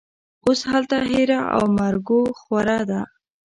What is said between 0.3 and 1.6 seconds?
اوس هلته هېره